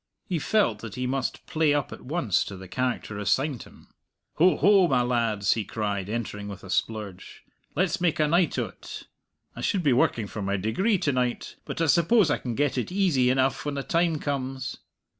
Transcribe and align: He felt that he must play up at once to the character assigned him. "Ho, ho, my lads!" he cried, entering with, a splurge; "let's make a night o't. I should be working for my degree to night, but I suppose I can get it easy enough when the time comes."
He 0.25 0.39
felt 0.39 0.79
that 0.79 0.95
he 0.95 1.05
must 1.05 1.45
play 1.45 1.75
up 1.75 1.91
at 1.91 2.01
once 2.01 2.43
to 2.45 2.57
the 2.57 2.67
character 2.67 3.19
assigned 3.19 3.61
him. 3.61 3.89
"Ho, 4.37 4.57
ho, 4.57 4.87
my 4.87 5.03
lads!" 5.03 5.53
he 5.53 5.63
cried, 5.63 6.09
entering 6.09 6.47
with, 6.47 6.63
a 6.63 6.71
splurge; 6.71 7.43
"let's 7.75 8.01
make 8.01 8.19
a 8.19 8.27
night 8.27 8.57
o't. 8.57 9.03
I 9.55 9.61
should 9.61 9.83
be 9.83 9.93
working 9.93 10.25
for 10.25 10.41
my 10.41 10.57
degree 10.57 10.97
to 10.97 11.11
night, 11.11 11.55
but 11.65 11.79
I 11.81 11.85
suppose 11.85 12.31
I 12.31 12.39
can 12.39 12.55
get 12.55 12.79
it 12.79 12.91
easy 12.91 13.29
enough 13.29 13.63
when 13.63 13.75
the 13.75 13.83
time 13.83 14.17
comes." 14.17 14.77